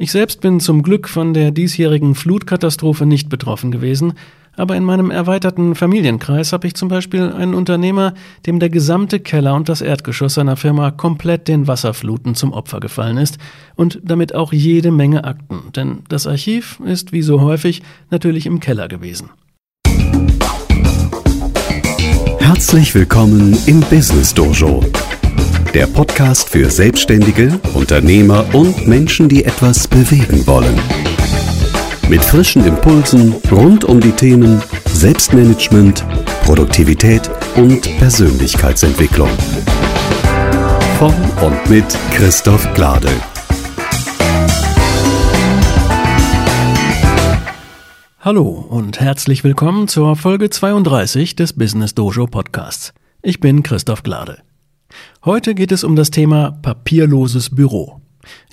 Ich 0.00 0.12
selbst 0.12 0.40
bin 0.40 0.60
zum 0.60 0.84
Glück 0.84 1.08
von 1.08 1.34
der 1.34 1.50
diesjährigen 1.50 2.14
Flutkatastrophe 2.14 3.04
nicht 3.04 3.28
betroffen 3.28 3.72
gewesen, 3.72 4.12
aber 4.56 4.76
in 4.76 4.84
meinem 4.84 5.10
erweiterten 5.10 5.74
Familienkreis 5.74 6.52
habe 6.52 6.68
ich 6.68 6.74
zum 6.74 6.88
Beispiel 6.88 7.32
einen 7.32 7.52
Unternehmer, 7.52 8.14
dem 8.46 8.60
der 8.60 8.68
gesamte 8.68 9.18
Keller 9.18 9.56
und 9.56 9.68
das 9.68 9.80
Erdgeschoss 9.80 10.34
seiner 10.34 10.56
Firma 10.56 10.92
komplett 10.92 11.48
den 11.48 11.66
Wasserfluten 11.66 12.36
zum 12.36 12.52
Opfer 12.52 12.78
gefallen 12.78 13.16
ist 13.16 13.38
und 13.74 13.98
damit 14.04 14.36
auch 14.36 14.52
jede 14.52 14.92
Menge 14.92 15.24
Akten, 15.24 15.72
denn 15.74 15.98
das 16.08 16.28
Archiv 16.28 16.78
ist 16.84 17.10
wie 17.10 17.22
so 17.22 17.40
häufig 17.40 17.82
natürlich 18.08 18.46
im 18.46 18.60
Keller 18.60 18.86
gewesen. 18.86 19.30
Herzlich 22.38 22.94
willkommen 22.94 23.58
im 23.66 23.80
Business 23.80 24.32
Dojo 24.32 24.84
der 25.74 25.86
Podcast 25.86 26.48
für 26.48 26.70
Selbstständige, 26.70 27.60
Unternehmer 27.74 28.44
und 28.54 28.86
Menschen, 28.86 29.28
die 29.28 29.44
etwas 29.44 29.86
bewegen 29.86 30.46
wollen. 30.46 30.78
Mit 32.08 32.24
frischen 32.24 32.64
Impulsen 32.66 33.34
rund 33.50 33.84
um 33.84 34.00
die 34.00 34.12
Themen 34.12 34.62
Selbstmanagement, 34.86 36.04
Produktivität 36.42 37.30
und 37.56 37.82
Persönlichkeitsentwicklung. 37.98 39.28
Von 40.98 41.14
und 41.42 41.70
mit 41.70 41.84
Christoph 42.12 42.72
Glade. 42.74 43.10
Hallo 48.20 48.48
und 48.48 49.00
herzlich 49.00 49.44
willkommen 49.44 49.88
zur 49.88 50.16
Folge 50.16 50.50
32 50.50 51.36
des 51.36 51.52
Business 51.52 51.94
Dojo 51.94 52.26
Podcasts. 52.26 52.92
Ich 53.22 53.40
bin 53.40 53.62
Christoph 53.62 54.02
Glade. 54.02 54.47
Heute 55.24 55.54
geht 55.54 55.72
es 55.72 55.84
um 55.84 55.96
das 55.96 56.10
Thema 56.10 56.52
papierloses 56.62 57.50
Büro. 57.50 58.00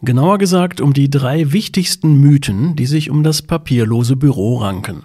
Genauer 0.01 0.37
gesagt 0.37 0.81
um 0.81 0.93
die 0.93 1.09
drei 1.09 1.51
wichtigsten 1.51 2.19
Mythen, 2.19 2.75
die 2.75 2.87
sich 2.87 3.09
um 3.09 3.23
das 3.23 3.41
papierlose 3.41 4.15
Büro 4.15 4.57
ranken. 4.57 5.03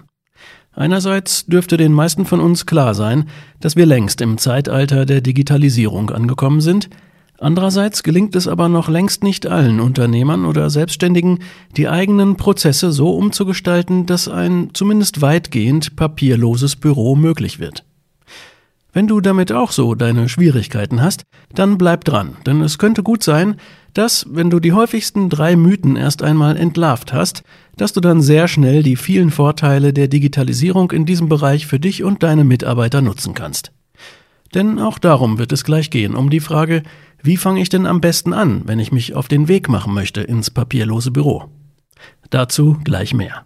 Einerseits 0.73 1.45
dürfte 1.45 1.77
den 1.77 1.93
meisten 1.93 2.25
von 2.25 2.39
uns 2.39 2.65
klar 2.65 2.95
sein, 2.95 3.25
dass 3.59 3.75
wir 3.75 3.85
längst 3.85 4.21
im 4.21 4.37
Zeitalter 4.37 5.05
der 5.05 5.21
Digitalisierung 5.21 6.09
angekommen 6.09 6.61
sind, 6.61 6.89
Andererseits 7.41 8.03
gelingt 8.03 8.35
es 8.35 8.47
aber 8.47 8.69
noch 8.69 8.87
längst 8.87 9.23
nicht 9.23 9.47
allen 9.47 9.79
Unternehmern 9.79 10.45
oder 10.45 10.69
Selbstständigen, 10.69 11.39
die 11.75 11.89
eigenen 11.89 12.37
Prozesse 12.37 12.91
so 12.91 13.15
umzugestalten, 13.15 14.05
dass 14.05 14.27
ein 14.27 14.69
zumindest 14.73 15.21
weitgehend 15.21 15.95
papierloses 15.95 16.75
Büro 16.75 17.15
möglich 17.15 17.57
wird. 17.57 17.83
Wenn 18.93 19.07
du 19.07 19.21
damit 19.21 19.53
auch 19.53 19.71
so 19.71 19.95
deine 19.95 20.27
Schwierigkeiten 20.27 21.01
hast, 21.01 21.23
dann 21.55 21.77
bleib 21.77 22.03
dran, 22.03 22.35
denn 22.45 22.61
es 22.61 22.77
könnte 22.77 23.03
gut 23.03 23.23
sein, 23.23 23.55
dass, 23.93 24.25
wenn 24.29 24.49
du 24.49 24.59
die 24.59 24.73
häufigsten 24.73 25.29
drei 25.29 25.55
Mythen 25.55 25.95
erst 25.95 26.23
einmal 26.23 26.57
entlarvt 26.57 27.13
hast, 27.13 27.43
dass 27.77 27.93
du 27.93 28.01
dann 28.01 28.21
sehr 28.21 28.49
schnell 28.49 28.83
die 28.83 28.97
vielen 28.97 29.31
Vorteile 29.31 29.93
der 29.93 30.09
Digitalisierung 30.09 30.91
in 30.91 31.05
diesem 31.05 31.29
Bereich 31.29 31.67
für 31.67 31.79
dich 31.79 32.03
und 32.03 32.21
deine 32.21 32.43
Mitarbeiter 32.43 33.01
nutzen 33.01 33.33
kannst. 33.33 33.71
Denn 34.53 34.77
auch 34.79 34.99
darum 34.99 35.39
wird 35.39 35.53
es 35.53 35.63
gleich 35.63 35.89
gehen, 35.89 36.13
um 36.13 36.29
die 36.29 36.41
Frage, 36.41 36.83
wie 37.23 37.37
fange 37.37 37.61
ich 37.61 37.69
denn 37.69 37.85
am 37.85 38.01
besten 38.01 38.33
an, 38.33 38.63
wenn 38.65 38.79
ich 38.79 38.91
mich 38.91 39.13
auf 39.13 39.29
den 39.29 39.47
Weg 39.47 39.69
machen 39.69 39.93
möchte 39.93 40.21
ins 40.21 40.49
papierlose 40.49 41.11
Büro? 41.11 41.45
Dazu 42.29 42.77
gleich 42.83 43.13
mehr. 43.13 43.45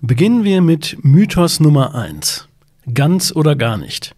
Beginnen 0.00 0.44
wir 0.44 0.60
mit 0.62 0.98
Mythos 1.02 1.60
Nummer 1.60 1.94
eins: 1.94 2.48
Ganz 2.92 3.34
oder 3.34 3.56
gar 3.56 3.76
nicht. 3.76 4.14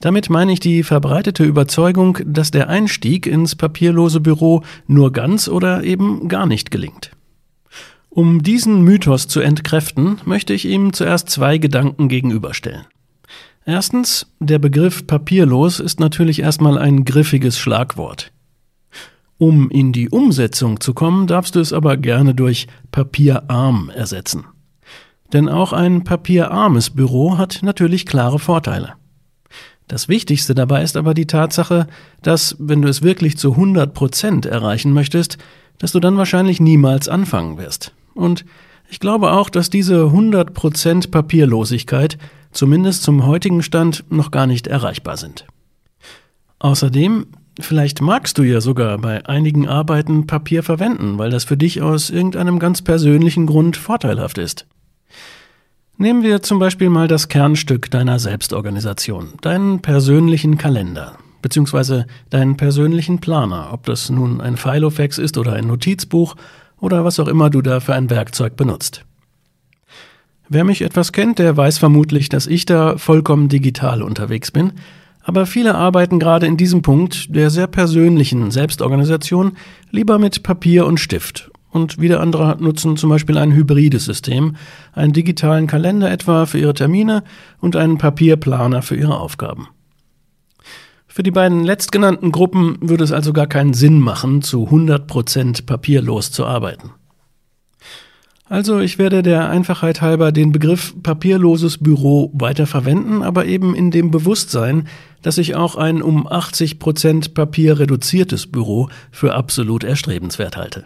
Damit 0.00 0.30
meine 0.30 0.52
ich 0.52 0.60
die 0.60 0.82
verbreitete 0.82 1.44
Überzeugung, 1.44 2.18
dass 2.24 2.50
der 2.50 2.68
Einstieg 2.68 3.26
ins 3.26 3.56
papierlose 3.56 4.20
Büro 4.20 4.62
nur 4.86 5.12
ganz 5.12 5.48
oder 5.48 5.84
eben 5.84 6.28
gar 6.28 6.46
nicht 6.46 6.70
gelingt. 6.70 7.10
Um 8.10 8.42
diesen 8.42 8.82
Mythos 8.82 9.26
zu 9.26 9.40
entkräften, 9.40 10.18
möchte 10.24 10.52
ich 10.54 10.66
ihm 10.66 10.92
zuerst 10.92 11.28
zwei 11.28 11.58
Gedanken 11.58 12.08
gegenüberstellen. 12.08 12.86
Erstens, 13.64 14.26
der 14.38 14.58
Begriff 14.58 15.06
papierlos 15.06 15.80
ist 15.80 15.98
natürlich 15.98 16.40
erstmal 16.40 16.78
ein 16.78 17.04
griffiges 17.04 17.58
Schlagwort. 17.58 18.32
Um 19.38 19.70
in 19.70 19.92
die 19.92 20.08
Umsetzung 20.08 20.80
zu 20.80 20.94
kommen, 20.94 21.26
darfst 21.26 21.56
du 21.56 21.60
es 21.60 21.72
aber 21.72 21.96
gerne 21.96 22.34
durch 22.34 22.66
papierarm 22.90 23.90
ersetzen. 23.90 24.44
Denn 25.32 25.48
auch 25.48 25.72
ein 25.72 26.04
papierarmes 26.04 26.90
Büro 26.90 27.36
hat 27.36 27.60
natürlich 27.62 28.06
klare 28.06 28.38
Vorteile. 28.38 28.94
Das 29.88 30.08
Wichtigste 30.08 30.54
dabei 30.54 30.82
ist 30.82 30.96
aber 30.96 31.14
die 31.14 31.26
Tatsache, 31.26 31.86
dass, 32.22 32.56
wenn 32.58 32.82
du 32.82 32.88
es 32.88 33.02
wirklich 33.02 33.36
zu 33.36 33.52
100 33.52 33.94
Prozent 33.94 34.46
erreichen 34.46 34.92
möchtest, 34.92 35.38
dass 35.78 35.92
du 35.92 36.00
dann 36.00 36.16
wahrscheinlich 36.16 36.60
niemals 36.60 37.08
anfangen 37.08 37.58
wirst. 37.58 37.92
Und 38.14 38.44
ich 38.88 39.00
glaube 39.00 39.32
auch, 39.32 39.50
dass 39.50 39.70
diese 39.70 40.06
100 40.06 40.54
Prozent 40.54 41.10
Papierlosigkeit 41.10 42.18
zumindest 42.52 43.02
zum 43.02 43.26
heutigen 43.26 43.62
Stand 43.62 44.04
noch 44.10 44.30
gar 44.30 44.46
nicht 44.46 44.66
erreichbar 44.66 45.16
sind. 45.16 45.46
Außerdem, 46.58 47.26
vielleicht 47.60 48.00
magst 48.00 48.38
du 48.38 48.42
ja 48.42 48.60
sogar 48.60 48.98
bei 48.98 49.26
einigen 49.26 49.68
Arbeiten 49.68 50.26
Papier 50.26 50.62
verwenden, 50.62 51.18
weil 51.18 51.30
das 51.30 51.44
für 51.44 51.56
dich 51.56 51.82
aus 51.82 52.10
irgendeinem 52.10 52.58
ganz 52.58 52.82
persönlichen 52.82 53.46
Grund 53.46 53.76
vorteilhaft 53.76 54.38
ist. 54.38 54.66
Nehmen 55.98 56.22
wir 56.22 56.42
zum 56.42 56.58
Beispiel 56.58 56.90
mal 56.90 57.08
das 57.08 57.28
Kernstück 57.28 57.90
deiner 57.90 58.18
Selbstorganisation, 58.18 59.34
deinen 59.40 59.80
persönlichen 59.80 60.58
Kalender, 60.58 61.16
beziehungsweise 61.40 62.06
deinen 62.28 62.58
persönlichen 62.58 63.18
Planer, 63.18 63.70
ob 63.72 63.86
das 63.86 64.10
nun 64.10 64.42
ein 64.42 64.58
Filofax 64.58 65.16
ist 65.16 65.38
oder 65.38 65.54
ein 65.54 65.66
Notizbuch 65.66 66.36
oder 66.78 67.04
was 67.04 67.18
auch 67.18 67.28
immer 67.28 67.48
du 67.48 67.62
da 67.62 67.80
für 67.80 67.94
ein 67.94 68.10
Werkzeug 68.10 68.56
benutzt. 68.56 69.04
Wer 70.48 70.64
mich 70.64 70.82
etwas 70.82 71.12
kennt, 71.12 71.38
der 71.38 71.56
weiß 71.56 71.78
vermutlich, 71.78 72.28
dass 72.28 72.46
ich 72.46 72.66
da 72.66 72.98
vollkommen 72.98 73.48
digital 73.48 74.02
unterwegs 74.02 74.50
bin, 74.50 74.72
aber 75.26 75.44
viele 75.44 75.74
arbeiten 75.74 76.20
gerade 76.20 76.46
in 76.46 76.56
diesem 76.56 76.82
Punkt 76.82 77.34
der 77.34 77.50
sehr 77.50 77.66
persönlichen 77.66 78.52
Selbstorganisation 78.52 79.56
lieber 79.90 80.18
mit 80.20 80.44
Papier 80.44 80.86
und 80.86 81.00
Stift 81.00 81.50
und 81.72 82.00
wieder 82.00 82.20
andere 82.20 82.56
nutzen 82.60 82.96
zum 82.96 83.10
Beispiel 83.10 83.36
ein 83.36 83.52
hybrides 83.52 84.04
System, 84.04 84.54
einen 84.92 85.12
digitalen 85.12 85.66
Kalender 85.66 86.10
etwa 86.12 86.46
für 86.46 86.58
ihre 86.58 86.74
Termine 86.74 87.24
und 87.60 87.74
einen 87.74 87.98
Papierplaner 87.98 88.82
für 88.82 88.94
ihre 88.94 89.18
Aufgaben. 89.18 89.66
Für 91.08 91.24
die 91.24 91.32
beiden 91.32 91.64
letztgenannten 91.64 92.30
Gruppen 92.30 92.76
würde 92.80 93.02
es 93.02 93.10
also 93.10 93.32
gar 93.32 93.48
keinen 93.48 93.74
Sinn 93.74 93.98
machen, 93.98 94.42
zu 94.42 94.68
100% 94.68 95.66
papierlos 95.66 96.30
zu 96.30 96.46
arbeiten. 96.46 96.92
Also 98.48 98.78
ich 98.78 98.98
werde 98.98 99.24
der 99.24 99.48
Einfachheit 99.50 100.00
halber 100.00 100.30
den 100.30 100.52
Begriff 100.52 100.94
papierloses 101.02 101.78
Büro 101.78 102.30
weiter 102.32 102.66
verwenden, 102.66 103.22
aber 103.22 103.46
eben 103.46 103.74
in 103.74 103.90
dem 103.90 104.12
Bewusstsein, 104.12 104.86
dass 105.22 105.38
ich 105.38 105.56
auch 105.56 105.74
ein 105.74 106.00
um 106.00 106.28
80% 106.28 107.34
Papier 107.34 107.80
reduziertes 107.80 108.46
Büro 108.46 108.88
für 109.10 109.34
absolut 109.34 109.82
erstrebenswert 109.82 110.56
halte. 110.56 110.84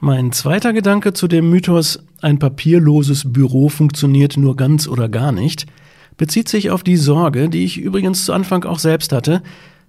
Mein 0.00 0.32
zweiter 0.32 0.72
Gedanke 0.72 1.12
zu 1.12 1.28
dem 1.28 1.50
Mythos, 1.50 2.02
ein 2.22 2.38
papierloses 2.38 3.30
Büro 3.30 3.68
funktioniert 3.68 4.38
nur 4.38 4.56
ganz 4.56 4.88
oder 4.88 5.10
gar 5.10 5.32
nicht, 5.32 5.66
bezieht 6.16 6.48
sich 6.48 6.70
auf 6.70 6.82
die 6.82 6.96
Sorge, 6.96 7.50
die 7.50 7.64
ich 7.64 7.76
übrigens 7.78 8.24
zu 8.24 8.32
Anfang 8.32 8.64
auch 8.64 8.78
selbst 8.78 9.12
hatte, 9.12 9.42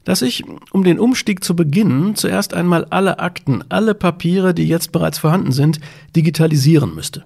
dass 0.10 0.24
ich, 0.24 0.44
um 0.72 0.84
den 0.84 0.98
Umstieg 0.98 1.44
zu 1.44 1.56
beginnen, 1.56 2.16
zuerst 2.16 2.56
einmal 2.56 2.84
alle 2.86 3.20
Akten, 3.20 3.64
alle 3.70 3.94
Papiere, 3.94 4.56
die 4.56 4.68
jetzt 4.68 4.92
bereits 4.92 5.20
vorhanden 5.20 5.52
sind, 5.52 5.80
digitalisieren 6.16 6.96
müsste. 6.96 7.26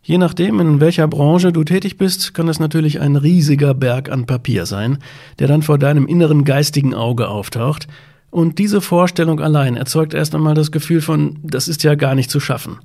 Je 0.00 0.16
nachdem, 0.16 0.60
in 0.60 0.78
welcher 0.78 1.08
Branche 1.08 1.50
du 1.50 1.64
tätig 1.64 1.98
bist, 1.98 2.34
kann 2.34 2.46
es 2.46 2.60
natürlich 2.60 3.00
ein 3.00 3.16
riesiger 3.16 3.74
Berg 3.74 4.12
an 4.12 4.26
Papier 4.26 4.64
sein, 4.64 4.98
der 5.40 5.48
dann 5.48 5.62
vor 5.62 5.76
deinem 5.76 6.06
inneren 6.06 6.44
geistigen 6.44 6.94
Auge 6.94 7.26
auftaucht, 7.26 7.88
und 8.30 8.60
diese 8.60 8.80
Vorstellung 8.80 9.40
allein 9.40 9.74
erzeugt 9.74 10.14
erst 10.14 10.36
einmal 10.36 10.54
das 10.54 10.70
Gefühl 10.70 11.00
von, 11.00 11.40
das 11.42 11.66
ist 11.66 11.82
ja 11.82 11.96
gar 11.96 12.14
nicht 12.14 12.30
zu 12.30 12.38
schaffen. 12.38 12.78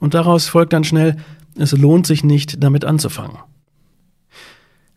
Und 0.00 0.14
daraus 0.14 0.48
folgt 0.48 0.72
dann 0.72 0.82
schnell, 0.82 1.18
es 1.56 1.70
lohnt 1.70 2.08
sich 2.08 2.24
nicht, 2.24 2.64
damit 2.64 2.84
anzufangen. 2.84 3.38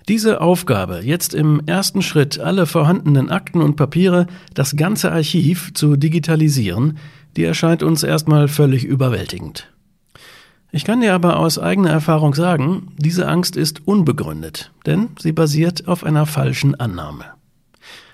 Diese 0.08 0.42
Aufgabe, 0.42 1.02
jetzt 1.04 1.34
im 1.34 1.62
ersten 1.68 2.02
Schritt 2.02 2.40
alle 2.40 2.66
vorhandenen 2.66 3.30
Akten 3.30 3.62
und 3.62 3.76
Papiere, 3.76 4.28
das 4.54 4.76
ganze 4.76 5.12
Archiv 5.12 5.74
zu 5.74 5.96
digitalisieren, 5.96 6.98
die 7.38 7.44
erscheint 7.44 7.84
uns 7.84 8.04
erstmal 8.04 8.48
völlig 8.48 8.84
überwältigend. 8.84 9.72
Ich 10.72 10.86
kann 10.86 11.02
dir 11.02 11.14
aber 11.14 11.38
aus 11.38 11.60
eigener 11.60 11.92
Erfahrung 11.92 12.34
sagen, 12.34 12.94
diese 12.98 13.28
Angst 13.28 13.58
ist 13.58 13.88
unbegründet, 13.88 14.72
denn 14.86 15.10
sie 15.20 15.34
basiert 15.34 15.88
auf 15.88 16.04
einer 16.04 16.26
falschen 16.26 16.80
Annahme. 16.80 17.26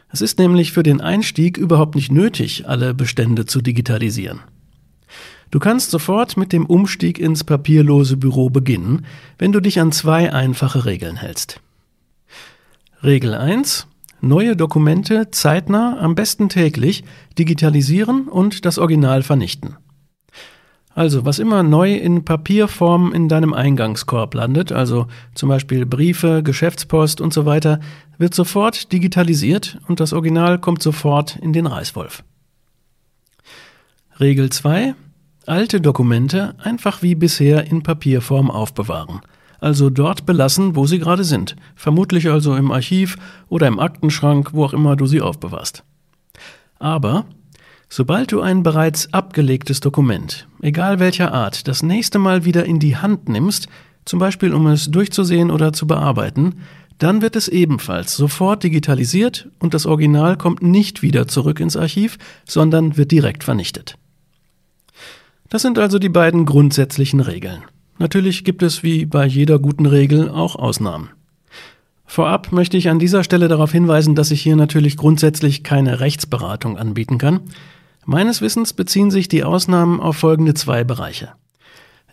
Es 0.10 0.22
ist 0.22 0.40
nämlich 0.40 0.72
für 0.72 0.84
den 0.84 1.00
Einstieg 1.00 1.58
überhaupt 1.58 1.96
nicht 1.96 2.12
nötig, 2.12 2.68
alle 2.68 2.94
Bestände 2.94 3.46
zu 3.46 3.62
digitalisieren. 3.62 4.40
Du 5.52 5.60
kannst 5.60 5.92
sofort 5.92 6.36
mit 6.36 6.52
dem 6.52 6.66
Umstieg 6.66 7.20
ins 7.20 7.44
papierlose 7.44 8.18
Büro 8.18 8.50
beginnen, 8.50 9.06
wenn 9.38 9.52
du 9.52 9.62
dich 9.62 9.80
an 9.80 9.92
zwei 9.92 10.34
einfache 10.34 10.86
Regeln 10.86 11.16
hältst. 11.16 11.62
Regel 13.04 13.36
1. 13.36 13.88
Neue 14.22 14.56
Dokumente 14.56 15.30
zeitnah, 15.30 16.00
am 16.00 16.16
besten 16.16 16.50
täglich, 16.50 17.04
digitalisieren 17.38 18.28
und 18.28 18.66
das 18.66 18.80
Original 18.80 19.22
vernichten. 19.22 19.78
Also, 20.96 21.24
was 21.24 21.38
immer 21.38 21.62
neu 21.62 21.94
in 21.94 22.26
Papierform 22.26 23.14
in 23.14 23.30
deinem 23.30 23.54
Eingangskorb 23.54 24.34
landet, 24.34 24.72
also 24.72 25.06
zum 25.36 25.50
Beispiel 25.50 25.86
Briefe, 25.86 26.42
Geschäftspost 26.42 27.22
und 27.22 27.36
so 27.36 27.46
weiter, 27.46 27.80
wird 28.18 28.34
sofort 28.34 28.92
digitalisiert 28.92 29.78
und 29.88 30.00
das 30.00 30.12
Original 30.12 30.58
kommt 30.58 30.82
sofort 30.82 31.36
in 31.36 31.54
den 31.54 31.68
Reißwolf. 31.68 32.24
Regel 34.20 34.50
2. 34.50 34.96
Alte 35.46 35.82
Dokumente 35.82 36.56
einfach 36.58 37.04
wie 37.04 37.14
bisher 37.14 37.68
in 37.68 37.84
Papierform 37.84 38.50
aufbewahren. 38.50 39.22
Also 39.60 39.90
dort 39.90 40.26
belassen, 40.26 40.76
wo 40.76 40.86
sie 40.86 41.00
gerade 41.00 41.24
sind. 41.24 41.56
Vermutlich 41.76 42.30
also 42.30 42.56
im 42.56 42.72
Archiv 42.72 43.18
oder 43.50 43.68
im 43.68 43.80
Aktenschrank, 43.80 44.54
wo 44.54 44.66
auch 44.66 44.74
immer 44.74 44.96
du 44.96 45.08
sie 45.08 45.22
aufbewahrst. 45.22 45.84
Aber 46.80 47.26
Sobald 47.90 48.34
du 48.34 48.42
ein 48.42 48.64
bereits 48.64 49.14
abgelegtes 49.14 49.80
Dokument, 49.80 50.46
egal 50.62 51.00
welcher 51.00 51.34
Art, 51.34 51.70
das 51.70 51.84
nächste 51.84 52.20
Mal 52.20 52.44
wieder 52.44 52.66
in 52.66 52.80
die 52.80 52.98
Hand 52.98 53.30
nimmst, 53.30 53.70
zum 54.04 54.20
Beispiel 54.20 54.54
um 54.54 54.68
es 54.68 54.92
durchzusehen 54.92 55.52
oder 55.52 55.72
zu 55.72 55.88
bearbeiten, 55.88 56.56
dann 56.98 57.22
wird 57.22 57.38
es 57.38 57.48
ebenfalls 57.48 58.16
sofort 58.16 58.64
digitalisiert 58.64 59.48
und 59.60 59.74
das 59.74 59.86
Original 59.86 60.36
kommt 60.36 60.62
nicht 60.62 61.02
wieder 61.02 61.28
zurück 61.28 61.62
ins 61.62 61.78
Archiv, 61.78 62.18
sondern 62.46 62.98
wird 62.98 63.12
direkt 63.12 63.44
vernichtet. 63.46 63.98
Das 65.50 65.62
sind 65.62 65.80
also 65.80 65.98
die 65.98 66.10
beiden 66.10 66.46
grundsätzlichen 66.46 67.22
Regeln. 67.22 67.64
Natürlich 68.00 68.44
gibt 68.44 68.64
es 68.64 68.84
wie 68.84 69.06
bei 69.06 69.26
jeder 69.26 69.60
guten 69.60 69.86
Regel 69.86 70.30
auch 70.30 70.56
Ausnahmen. 70.56 71.10
Vorab 72.06 72.52
möchte 72.52 72.78
ich 72.78 72.90
an 72.90 73.00
dieser 73.00 73.24
Stelle 73.24 73.48
darauf 73.48 73.72
hinweisen, 73.72 74.16
dass 74.16 74.32
ich 74.32 74.42
hier 74.42 74.56
natürlich 74.56 74.98
grundsätzlich 74.98 75.64
keine 75.64 76.00
Rechtsberatung 76.00 76.78
anbieten 76.78 77.18
kann. 77.18 77.42
Meines 78.06 78.42
Wissens 78.42 78.72
beziehen 78.74 79.12
sich 79.12 79.28
die 79.28 79.44
Ausnahmen 79.44 80.00
auf 80.00 80.16
folgende 80.18 80.54
zwei 80.54 80.86
Bereiche. 80.86 81.34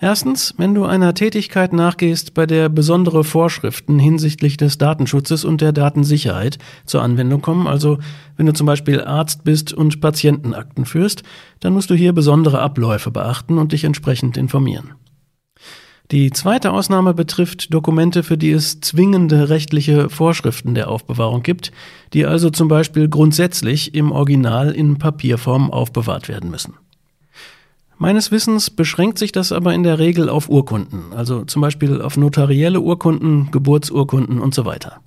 Erstens, 0.00 0.54
wenn 0.58 0.74
du 0.74 0.84
einer 0.84 1.14
Tätigkeit 1.14 1.72
nachgehst, 1.72 2.34
bei 2.34 2.46
der 2.46 2.68
besondere 2.68 3.22
Vorschriften 3.22 4.00
hinsichtlich 4.00 4.56
des 4.56 4.76
Datenschutzes 4.76 5.44
und 5.44 5.60
der 5.60 5.72
Datensicherheit 5.72 6.58
zur 6.84 7.02
Anwendung 7.02 7.40
kommen, 7.40 7.68
also 7.68 7.98
wenn 8.36 8.46
du 8.46 8.52
zum 8.52 8.66
Beispiel 8.66 9.00
Arzt 9.00 9.44
bist 9.44 9.72
und 9.72 10.00
Patientenakten 10.00 10.84
führst, 10.84 11.22
dann 11.60 11.72
musst 11.72 11.90
du 11.90 11.94
hier 11.94 12.12
besondere 12.12 12.58
Abläufe 12.58 13.12
beachten 13.12 13.56
und 13.56 13.70
dich 13.70 13.84
entsprechend 13.84 14.36
informieren. 14.36 14.94
Die 16.10 16.30
zweite 16.30 16.72
Ausnahme 16.72 17.14
betrifft 17.14 17.72
Dokumente, 17.72 18.22
für 18.22 18.36
die 18.36 18.50
es 18.50 18.80
zwingende 18.80 19.48
rechtliche 19.48 20.10
Vorschriften 20.10 20.74
der 20.74 20.90
Aufbewahrung 20.90 21.42
gibt, 21.42 21.72
die 22.12 22.26
also 22.26 22.50
zum 22.50 22.68
Beispiel 22.68 23.08
grundsätzlich 23.08 23.94
im 23.94 24.12
Original 24.12 24.72
in 24.72 24.98
Papierform 24.98 25.70
aufbewahrt 25.70 26.28
werden 26.28 26.50
müssen. 26.50 26.74
Meines 27.96 28.30
Wissens 28.30 28.68
beschränkt 28.68 29.18
sich 29.18 29.32
das 29.32 29.50
aber 29.50 29.72
in 29.72 29.82
der 29.82 29.98
Regel 29.98 30.28
auf 30.28 30.50
Urkunden, 30.50 31.14
also 31.14 31.44
zum 31.44 31.62
Beispiel 31.62 32.02
auf 32.02 32.18
notarielle 32.18 32.80
Urkunden, 32.80 33.50
Geburtsurkunden 33.50 34.40
und 34.40 34.54
so 34.54 34.66
weiter. 34.66 35.00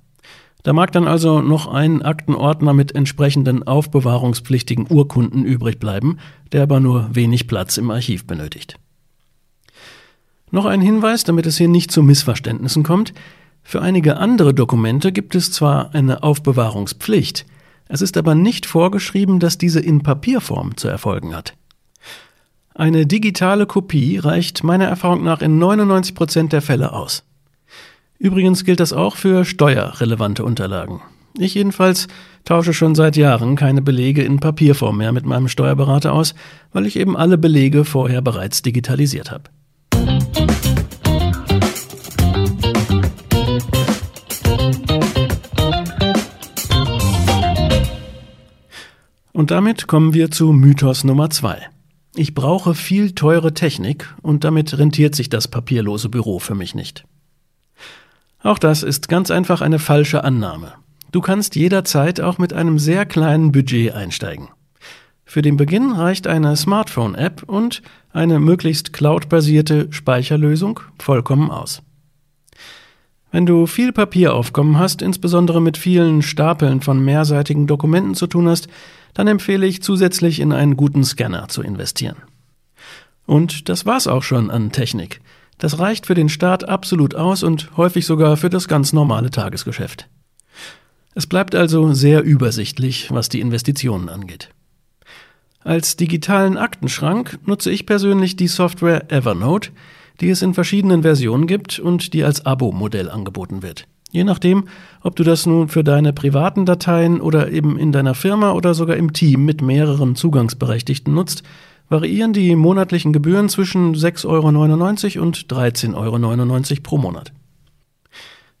Da 0.64 0.72
mag 0.72 0.90
dann 0.90 1.06
also 1.06 1.40
noch 1.40 1.68
ein 1.68 2.02
Aktenordner 2.02 2.74
mit 2.74 2.94
entsprechenden 2.94 3.62
aufbewahrungspflichtigen 3.62 4.86
Urkunden 4.90 5.44
übrig 5.44 5.78
bleiben, 5.78 6.18
der 6.50 6.64
aber 6.64 6.80
nur 6.80 7.14
wenig 7.14 7.46
Platz 7.46 7.76
im 7.76 7.90
Archiv 7.92 8.26
benötigt. 8.26 8.80
Noch 10.50 10.64
ein 10.64 10.80
Hinweis, 10.80 11.24
damit 11.24 11.46
es 11.46 11.58
hier 11.58 11.68
nicht 11.68 11.90
zu 11.90 12.02
Missverständnissen 12.02 12.82
kommt. 12.82 13.12
Für 13.62 13.82
einige 13.82 14.16
andere 14.16 14.54
Dokumente 14.54 15.12
gibt 15.12 15.34
es 15.34 15.52
zwar 15.52 15.94
eine 15.94 16.22
Aufbewahrungspflicht, 16.22 17.44
es 17.88 18.02
ist 18.02 18.16
aber 18.18 18.34
nicht 18.34 18.66
vorgeschrieben, 18.66 19.40
dass 19.40 19.58
diese 19.58 19.80
in 19.80 20.02
Papierform 20.02 20.76
zu 20.76 20.88
erfolgen 20.88 21.34
hat. 21.34 21.54
Eine 22.74 23.06
digitale 23.06 23.66
Kopie 23.66 24.18
reicht 24.18 24.62
meiner 24.62 24.84
Erfahrung 24.84 25.24
nach 25.24 25.40
in 25.40 25.58
99 25.58 26.14
Prozent 26.14 26.52
der 26.52 26.62
Fälle 26.62 26.92
aus. 26.92 27.24
Übrigens 28.18 28.64
gilt 28.64 28.80
das 28.80 28.92
auch 28.92 29.16
für 29.16 29.44
steuerrelevante 29.44 30.44
Unterlagen. 30.44 31.00
Ich 31.36 31.54
jedenfalls 31.54 32.08
tausche 32.44 32.74
schon 32.74 32.94
seit 32.94 33.16
Jahren 33.16 33.56
keine 33.56 33.80
Belege 33.80 34.22
in 34.22 34.38
Papierform 34.38 34.98
mehr 34.98 35.12
mit 35.12 35.24
meinem 35.24 35.48
Steuerberater 35.48 36.12
aus, 36.12 36.34
weil 36.72 36.86
ich 36.86 36.96
eben 36.96 37.16
alle 37.16 37.38
Belege 37.38 37.84
vorher 37.84 38.20
bereits 38.22 38.62
digitalisiert 38.62 39.30
habe. 39.30 39.44
Und 49.38 49.52
damit 49.52 49.86
kommen 49.86 50.14
wir 50.14 50.32
zu 50.32 50.52
Mythos 50.52 51.04
Nummer 51.04 51.30
zwei. 51.30 51.68
Ich 52.16 52.34
brauche 52.34 52.74
viel 52.74 53.12
teure 53.12 53.54
Technik 53.54 54.12
und 54.20 54.42
damit 54.42 54.76
rentiert 54.76 55.14
sich 55.14 55.30
das 55.30 55.46
papierlose 55.46 56.08
Büro 56.08 56.40
für 56.40 56.56
mich 56.56 56.74
nicht. 56.74 57.04
Auch 58.42 58.58
das 58.58 58.82
ist 58.82 59.08
ganz 59.08 59.30
einfach 59.30 59.60
eine 59.60 59.78
falsche 59.78 60.24
Annahme. 60.24 60.72
Du 61.12 61.20
kannst 61.20 61.54
jederzeit 61.54 62.20
auch 62.20 62.38
mit 62.38 62.52
einem 62.52 62.80
sehr 62.80 63.06
kleinen 63.06 63.52
Budget 63.52 63.94
einsteigen. 63.94 64.48
Für 65.24 65.40
den 65.40 65.56
Beginn 65.56 65.92
reicht 65.92 66.26
eine 66.26 66.56
Smartphone-App 66.56 67.44
und 67.44 67.82
eine 68.12 68.40
möglichst 68.40 68.92
cloudbasierte 68.92 69.86
Speicherlösung 69.92 70.80
vollkommen 70.98 71.52
aus. 71.52 71.80
Wenn 73.30 73.46
du 73.46 73.66
viel 73.66 73.92
Papieraufkommen 73.92 74.80
hast, 74.80 75.00
insbesondere 75.00 75.62
mit 75.62 75.76
vielen 75.76 76.22
Stapeln 76.22 76.80
von 76.80 77.04
mehrseitigen 77.04 77.68
Dokumenten 77.68 78.16
zu 78.16 78.26
tun 78.26 78.48
hast, 78.48 78.66
dann 79.18 79.26
empfehle 79.26 79.66
ich 79.66 79.82
zusätzlich 79.82 80.38
in 80.38 80.52
einen 80.52 80.76
guten 80.76 81.02
Scanner 81.02 81.48
zu 81.48 81.60
investieren. 81.60 82.18
Und 83.26 83.68
das 83.68 83.84
war's 83.84 84.06
auch 84.06 84.22
schon 84.22 84.48
an 84.48 84.70
Technik. 84.70 85.20
Das 85.58 85.80
reicht 85.80 86.06
für 86.06 86.14
den 86.14 86.28
Start 86.28 86.68
absolut 86.68 87.16
aus 87.16 87.42
und 87.42 87.76
häufig 87.76 88.06
sogar 88.06 88.36
für 88.36 88.48
das 88.48 88.68
ganz 88.68 88.92
normale 88.92 89.32
Tagesgeschäft. 89.32 90.08
Es 91.16 91.26
bleibt 91.26 91.56
also 91.56 91.92
sehr 91.94 92.22
übersichtlich, 92.22 93.10
was 93.10 93.28
die 93.28 93.40
Investitionen 93.40 94.08
angeht. 94.08 94.50
Als 95.64 95.96
digitalen 95.96 96.56
Aktenschrank 96.56 97.40
nutze 97.44 97.72
ich 97.72 97.86
persönlich 97.86 98.36
die 98.36 98.46
Software 98.46 99.10
Evernote, 99.10 99.70
die 100.20 100.30
es 100.30 100.42
in 100.42 100.54
verschiedenen 100.54 101.02
Versionen 101.02 101.48
gibt 101.48 101.80
und 101.80 102.12
die 102.12 102.22
als 102.22 102.46
Abo-Modell 102.46 103.10
angeboten 103.10 103.64
wird. 103.64 103.88
Je 104.10 104.24
nachdem, 104.24 104.64
ob 105.02 105.16
du 105.16 105.22
das 105.22 105.44
nun 105.44 105.68
für 105.68 105.84
deine 105.84 106.12
privaten 106.12 106.64
Dateien 106.64 107.20
oder 107.20 107.50
eben 107.50 107.78
in 107.78 107.92
deiner 107.92 108.14
Firma 108.14 108.52
oder 108.52 108.72
sogar 108.74 108.96
im 108.96 109.12
Team 109.12 109.44
mit 109.44 109.60
mehreren 109.60 110.16
Zugangsberechtigten 110.16 111.12
nutzt, 111.14 111.42
variieren 111.90 112.32
die 112.32 112.54
monatlichen 112.56 113.12
Gebühren 113.12 113.48
zwischen 113.48 113.94
6,99 113.94 115.16
Euro 115.16 115.26
und 115.26 115.36
13,99 115.46 115.94
Euro 115.94 116.82
pro 116.82 116.98
Monat. 116.98 117.32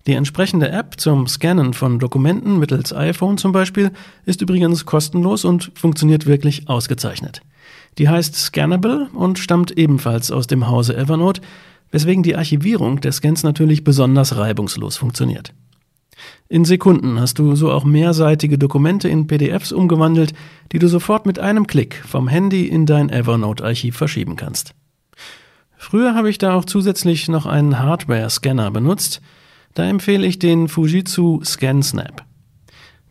Die 0.06 0.14
entsprechende 0.14 0.70
App 0.70 0.98
zum 0.98 1.26
Scannen 1.26 1.74
von 1.74 1.98
Dokumenten 1.98 2.58
mittels 2.58 2.94
iPhone 2.94 3.36
zum 3.36 3.52
Beispiel 3.52 3.90
ist 4.24 4.40
übrigens 4.40 4.86
kostenlos 4.86 5.44
und 5.44 5.70
funktioniert 5.74 6.24
wirklich 6.24 6.68
ausgezeichnet. 6.68 7.42
Die 7.98 8.08
heißt 8.08 8.34
Scannable 8.34 9.08
und 9.12 9.38
stammt 9.38 9.76
ebenfalls 9.76 10.30
aus 10.30 10.46
dem 10.46 10.68
Hause 10.68 10.96
Evernote, 10.96 11.42
weswegen 11.90 12.22
die 12.22 12.36
Archivierung 12.36 13.00
der 13.00 13.12
Scans 13.12 13.42
natürlich 13.42 13.84
besonders 13.84 14.36
reibungslos 14.36 14.96
funktioniert. 14.96 15.54
In 16.48 16.64
Sekunden 16.64 17.20
hast 17.20 17.38
du 17.38 17.54
so 17.54 17.70
auch 17.70 17.84
mehrseitige 17.84 18.58
Dokumente 18.58 19.08
in 19.08 19.26
PDFs 19.26 19.72
umgewandelt, 19.72 20.32
die 20.72 20.78
du 20.78 20.88
sofort 20.88 21.26
mit 21.26 21.38
einem 21.38 21.66
Klick 21.66 22.02
vom 22.06 22.28
Handy 22.28 22.66
in 22.66 22.86
dein 22.86 23.10
Evernote-Archiv 23.10 23.96
verschieben 23.96 24.36
kannst. 24.36 24.74
Früher 25.76 26.14
habe 26.14 26.28
ich 26.28 26.38
da 26.38 26.54
auch 26.54 26.64
zusätzlich 26.64 27.28
noch 27.28 27.46
einen 27.46 27.78
Hardware-Scanner 27.78 28.70
benutzt, 28.70 29.20
da 29.74 29.84
empfehle 29.84 30.26
ich 30.26 30.38
den 30.38 30.66
Fujitsu 30.66 31.40
ScanSnap. 31.44 32.27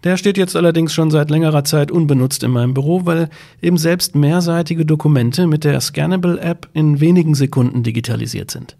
Der 0.03 0.17
steht 0.17 0.37
jetzt 0.37 0.55
allerdings 0.55 0.93
schon 0.93 1.09
seit 1.09 1.29
längerer 1.29 1.63
Zeit 1.63 1.91
unbenutzt 1.91 2.43
in 2.43 2.51
meinem 2.51 2.73
Büro, 2.73 3.05
weil 3.05 3.29
eben 3.61 3.77
selbst 3.77 4.15
mehrseitige 4.15 4.85
Dokumente 4.85 5.47
mit 5.47 5.63
der 5.63 5.81
Scannable 5.81 6.39
App 6.39 6.69
in 6.73 6.99
wenigen 6.99 7.35
Sekunden 7.35 7.83
digitalisiert 7.83 8.51
sind. 8.51 8.77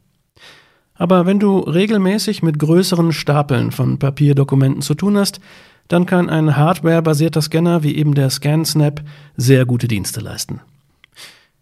Aber 0.96 1.26
wenn 1.26 1.40
du 1.40 1.60
regelmäßig 1.60 2.44
mit 2.44 2.60
größeren 2.60 3.12
Stapeln 3.12 3.72
von 3.72 4.00
Papierdokumenten 4.00 4.82
zu 4.82 4.96
tun 4.96 5.18
hast, 5.18 5.40
dann 5.88 6.06
kann 6.06 6.30
ein 6.30 6.58
hardwarebasierter 6.58 7.42
Scanner 7.42 7.84
wie 7.84 7.96
eben 7.96 8.14
der 8.14 8.30
ScanSnap 8.30 9.02
sehr 9.38 9.66
gute 9.66 9.88
Dienste 9.88 10.20
leisten. 10.20 10.60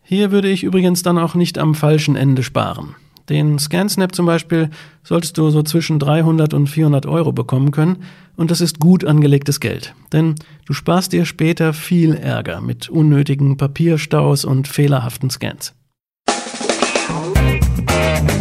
Hier 0.01 0.31
würde 0.31 0.49
ich 0.49 0.63
übrigens 0.63 1.03
dann 1.03 1.17
auch 1.17 1.35
nicht 1.35 1.57
am 1.57 1.75
falschen 1.75 2.15
Ende 2.15 2.43
sparen. 2.43 2.95
Den 3.29 3.57
ScanSnap 3.57 4.13
zum 4.13 4.25
Beispiel 4.25 4.69
solltest 5.03 5.37
du 5.37 5.49
so 5.49 5.63
zwischen 5.63 5.99
300 5.99 6.53
und 6.53 6.67
400 6.67 7.05
Euro 7.05 7.31
bekommen 7.31 7.71
können 7.71 8.03
und 8.35 8.51
das 8.51 8.61
ist 8.61 8.79
gut 8.79 9.03
angelegtes 9.05 9.59
Geld, 9.59 9.95
denn 10.11 10.35
du 10.65 10.73
sparst 10.73 11.13
dir 11.13 11.25
später 11.25 11.73
viel 11.73 12.13
Ärger 12.13 12.61
mit 12.61 12.89
unnötigen 12.89 13.57
Papierstaus 13.57 14.45
und 14.45 14.67
fehlerhaften 14.67 15.29
Scans. 15.29 15.73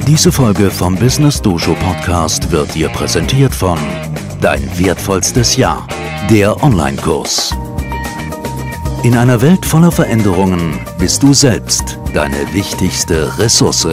Diese 0.07 0.31
Folge 0.31 0.71
vom 0.71 0.97
Business 0.97 1.41
Dojo 1.41 1.75
Podcast 1.75 2.50
wird 2.50 2.75
dir 2.75 2.91
präsentiert 2.91 3.55
von 3.55 3.79
Dein 4.41 4.62
wertvollstes 4.79 5.57
Jahr, 5.57 5.88
der 6.29 6.62
Online-Kurs. 6.62 7.55
In 9.03 9.17
einer 9.17 9.41
Welt 9.41 9.64
voller 9.64 9.91
Veränderungen 9.91 10.79
bist 10.99 11.23
du 11.23 11.33
selbst 11.33 11.99
deine 12.12 12.53
wichtigste 12.53 13.38
Ressource. 13.38 13.87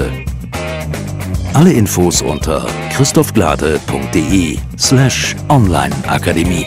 Alle 1.53 1.73
Infos 1.73 2.21
unter 2.21 2.65
christophglade.de 2.91 4.57
slash 4.77 5.35
onlineakademie. 5.49 6.65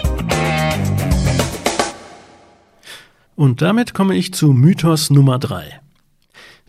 Und 3.35 3.63
damit 3.63 3.95
komme 3.95 4.15
ich 4.15 4.35
zu 4.35 4.53
Mythos 4.53 5.09
Nummer 5.09 5.39
3. 5.39 5.81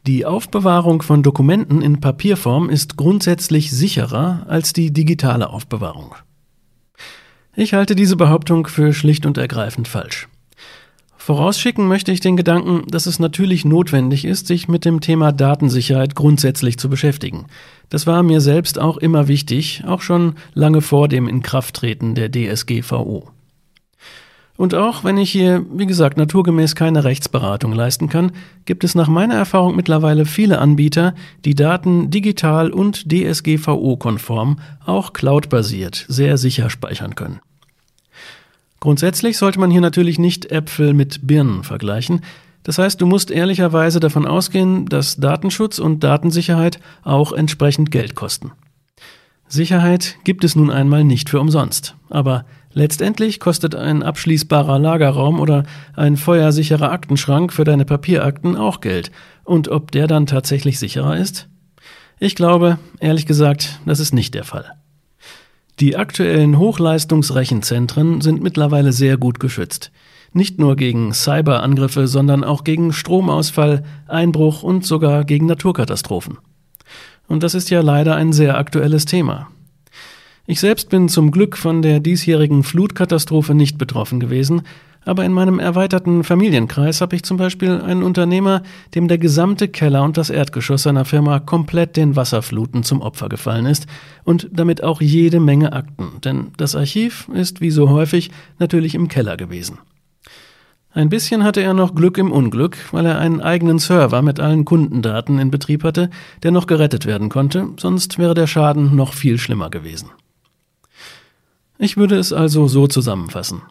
Die 0.07 0.25
Aufbewahrung 0.25 1.01
von 1.01 1.23
Dokumenten 1.23 1.81
in 1.81 1.99
Papierform 1.99 2.69
ist 2.69 2.95
grundsätzlich 2.95 3.71
sicherer 3.71 4.45
als 4.47 4.71
die 4.71 4.93
digitale 4.93 5.49
Aufbewahrung. 5.49 6.15
Ich 7.53 7.73
halte 7.73 7.95
diese 7.95 8.15
Behauptung 8.15 8.67
für 8.67 8.93
schlicht 8.93 9.25
und 9.25 9.37
ergreifend 9.37 9.89
falsch. 9.89 10.29
Vorausschicken 11.25 11.87
möchte 11.87 12.11
ich 12.11 12.19
den 12.19 12.37
Gedanken, 12.37 12.83
dass 12.87 13.07
es 13.07 13.17
natürlich 13.17 13.65
notwendig 13.65 14.25
ist, 14.25 14.45
sich 14.45 14.67
mit 14.67 14.85
dem 14.85 15.01
Thema 15.01 15.31
Datensicherheit 15.31 16.13
grundsätzlich 16.13 16.77
zu 16.77 16.87
beschäftigen. 16.87 17.47
Das 17.89 18.05
war 18.05 18.21
mir 18.21 18.41
selbst 18.41 18.77
auch 18.77 18.97
immer 18.97 19.27
wichtig, 19.27 19.81
auch 19.87 20.01
schon 20.01 20.35
lange 20.53 20.81
vor 20.81 21.07
dem 21.07 21.27
Inkrafttreten 21.27 22.13
der 22.13 22.31
DSGVO. 22.31 23.31
Und 24.55 24.75
auch 24.75 25.03
wenn 25.03 25.17
ich 25.17 25.31
hier, 25.31 25.65
wie 25.73 25.87
gesagt, 25.87 26.15
naturgemäß 26.17 26.75
keine 26.75 27.03
Rechtsberatung 27.03 27.73
leisten 27.73 28.07
kann, 28.07 28.31
gibt 28.65 28.83
es 28.83 28.93
nach 28.93 29.07
meiner 29.07 29.33
Erfahrung 29.33 29.75
mittlerweile 29.75 30.25
viele 30.25 30.59
Anbieter, 30.59 31.15
die 31.43 31.55
Daten 31.55 32.11
digital 32.11 32.69
und 32.69 33.11
DSGVO-konform, 33.11 34.59
auch 34.85 35.11
cloudbasiert, 35.13 36.05
sehr 36.07 36.37
sicher 36.37 36.69
speichern 36.69 37.15
können. 37.15 37.39
Grundsätzlich 38.79 39.37
sollte 39.37 39.59
man 39.59 39.71
hier 39.71 39.81
natürlich 39.81 40.19
nicht 40.19 40.51
Äpfel 40.51 40.93
mit 40.93 41.25
Birnen 41.25 41.63
vergleichen. 41.63 42.21
Das 42.63 42.77
heißt, 42.77 42.99
du 42.99 43.05
musst 43.05 43.31
ehrlicherweise 43.31 43.99
davon 43.99 44.25
ausgehen, 44.25 44.87
dass 44.87 45.17
Datenschutz 45.17 45.79
und 45.79 46.03
Datensicherheit 46.03 46.79
auch 47.03 47.31
entsprechend 47.31 47.91
Geld 47.91 48.15
kosten. 48.15 48.51
Sicherheit 49.47 50.17
gibt 50.23 50.43
es 50.43 50.55
nun 50.55 50.71
einmal 50.71 51.03
nicht 51.03 51.29
für 51.29 51.39
umsonst. 51.39 51.95
Aber 52.09 52.45
letztendlich 52.73 53.39
kostet 53.39 53.75
ein 53.75 54.01
abschließbarer 54.01 54.79
Lagerraum 54.79 55.39
oder 55.39 55.63
ein 55.95 56.17
feuersicherer 56.17 56.91
Aktenschrank 56.91 57.53
für 57.53 57.63
deine 57.63 57.85
Papierakten 57.85 58.55
auch 58.55 58.81
Geld. 58.81 59.11
Und 59.43 59.67
ob 59.67 59.91
der 59.91 60.07
dann 60.07 60.25
tatsächlich 60.25 60.79
sicherer 60.79 61.17
ist? 61.17 61.47
Ich 62.19 62.35
glaube, 62.35 62.79
ehrlich 62.99 63.27
gesagt, 63.27 63.79
das 63.85 63.99
ist 63.99 64.13
nicht 64.13 64.33
der 64.33 64.43
Fall. 64.43 64.71
Die 65.81 65.97
aktuellen 65.97 66.57
Hochleistungsrechenzentren 66.57 68.21
sind 68.21 68.41
mittlerweile 68.41 68.93
sehr 68.93 69.17
gut 69.17 69.41
geschützt. 69.41 69.91
Nicht 70.31 70.57
nur 70.57 70.77
gegen 70.77 71.13
Cyberangriffe, 71.13 72.07
sondern 72.07 72.45
auch 72.45 72.63
gegen 72.63 72.93
Stromausfall, 72.93 73.83
Einbruch 74.07 74.63
und 74.63 74.85
sogar 74.85 75.25
gegen 75.25 75.47
Naturkatastrophen. 75.47 76.37
Und 77.27 77.43
das 77.43 77.55
ist 77.55 77.69
ja 77.69 77.81
leider 77.81 78.15
ein 78.15 78.31
sehr 78.31 78.57
aktuelles 78.57 79.03
Thema. 79.05 79.49
Ich 80.47 80.61
selbst 80.61 80.89
bin 80.89 81.09
zum 81.09 81.31
Glück 81.31 81.57
von 81.57 81.81
der 81.81 81.99
diesjährigen 81.99 82.63
Flutkatastrophe 82.63 83.53
nicht 83.53 83.77
betroffen 83.77 84.19
gewesen, 84.19 84.61
aber 85.05 85.23
in 85.23 85.31
meinem 85.31 85.59
erweiterten 85.59 86.23
Familienkreis 86.23 86.99
habe 86.99 87.15
ich 87.15 87.23
zum 87.23 87.37
Beispiel 87.37 87.81
einen 87.81 88.03
Unternehmer, 88.03 88.63
dem 88.93 89.07
der 89.07 89.17
gesamte 89.17 89.67
Keller 89.67 90.03
und 90.03 90.17
das 90.17 90.29
Erdgeschoss 90.29 90.83
seiner 90.83 91.05
Firma 91.05 91.39
komplett 91.39 91.95
den 91.95 92.15
Wasserfluten 92.15 92.83
zum 92.83 93.01
Opfer 93.01 93.29
gefallen 93.29 93.65
ist 93.65 93.87
und 94.23 94.49
damit 94.51 94.83
auch 94.83 95.01
jede 95.01 95.39
Menge 95.39 95.73
Akten, 95.73 96.19
denn 96.23 96.47
das 96.57 96.75
Archiv 96.75 97.29
ist 97.33 97.61
wie 97.61 97.71
so 97.71 97.89
häufig 97.89 98.31
natürlich 98.59 98.95
im 98.95 99.07
Keller 99.07 99.37
gewesen. 99.37 99.77
Ein 100.95 101.09
bisschen 101.09 101.43
hatte 101.43 101.61
er 101.61 101.73
noch 101.73 101.93
Glück 101.93 102.17
im 102.17 102.31
Unglück, 102.31 102.77
weil 102.93 103.05
er 103.05 103.19
einen 103.19 103.41
eigenen 103.41 103.79
Server 103.79 104.21
mit 104.21 104.39
allen 104.39 104.63
Kundendaten 104.63 105.39
in 105.39 105.51
Betrieb 105.51 105.83
hatte, 105.83 106.09
der 106.41 106.51
noch 106.51 106.67
gerettet 106.67 107.05
werden 107.05 107.27
konnte, 107.27 107.67
sonst 107.77 108.17
wäre 108.17 108.33
der 108.33 108.47
Schaden 108.47 108.95
noch 108.95 109.13
viel 109.13 109.37
schlimmer 109.37 109.69
gewesen. 109.69 110.09
Ich 111.77 111.97
würde 111.97 112.15
es 112.15 112.31
also 112.31 112.67
so 112.69 112.87
zusammenfassen. 112.87 113.61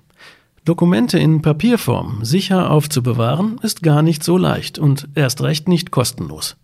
Dokumente 0.65 1.19
in 1.19 1.43
Papierform 1.43 2.25
sicher 2.25 2.71
aufzubewahren 2.71 3.59
ist 3.61 3.83
gar 3.83 4.01
nicht 4.01 4.25
so 4.25 4.39
leicht 4.39 4.79
und 4.79 5.09
erst 5.15 5.43
recht 5.43 5.69
nicht 5.69 5.91
kostenlos. 5.91 6.57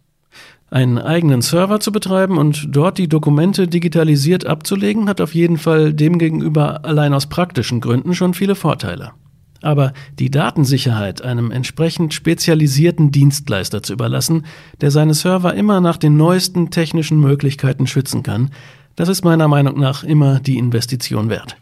Einen 0.71 0.97
eigenen 0.97 1.43
Server 1.43 1.81
zu 1.81 1.93
betreiben 1.93 2.39
und 2.39 2.69
dort 2.71 2.97
die 2.97 3.09
Dokumente 3.09 3.69
digitalisiert 3.69 4.47
abzulegen, 4.47 5.07
hat 5.07 5.21
auf 5.21 5.35
jeden 5.35 5.59
Fall 5.59 5.93
demgegenüber 5.93 6.83
allein 6.87 7.13
aus 7.13 7.27
praktischen 7.27 7.83
Gründen 7.83 8.15
schon 8.15 8.33
viele 8.33 8.55
Vorteile. 8.55 9.11
Aber 9.61 9.93
die 10.19 10.31
Datensicherheit 10.31 11.21
einem 11.21 11.51
entsprechend 11.51 12.15
spezialisierten 12.15 13.11
Dienstleister 13.13 13.83
zu 13.83 13.93
überlassen, 13.93 14.47
der 14.81 14.91
seine 14.91 15.13
Server 15.13 15.53
immer 15.53 15.83
nach 15.83 15.99
den 15.99 16.17
neuesten 16.17 16.71
technischen 16.71 17.21
Möglichkeiten 17.21 17.87
schützen 17.87 18.23
kann, 18.23 18.51
das 18.97 19.11
ist 19.11 19.27
meiner 19.27 19.49
Meinung 19.49 19.79
nach 19.79 20.05
immer 20.05 20.41
die 20.41 20.57
Investition 20.57 21.29
wert. 21.29 21.59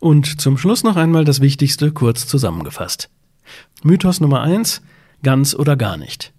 Und 0.00 0.40
zum 0.40 0.56
Schluss 0.58 0.82
noch 0.82 0.96
einmal 0.96 1.24
das 1.24 1.40
Wichtigste 1.40 1.92
kurz 1.92 2.26
zusammengefasst. 2.26 3.10
Mythos 3.82 4.20
Nummer 4.20 4.40
eins: 4.40 4.82
Ganz 5.22 5.54
oder 5.54 5.76
gar 5.76 5.96
nicht. 5.96 6.32